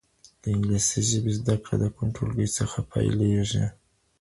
[0.41, 3.65] د انګلیسي ژبې زده کړه د کوم ټولګي څخه پیلیږي؟